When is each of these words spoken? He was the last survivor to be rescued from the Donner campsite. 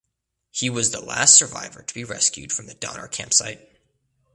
He 0.49 0.67
was 0.67 0.89
the 0.89 0.99
last 0.99 1.35
survivor 1.35 1.83
to 1.83 1.93
be 1.93 2.03
rescued 2.03 2.51
from 2.51 2.65
the 2.65 2.73
Donner 2.73 3.07
campsite. 3.07 3.69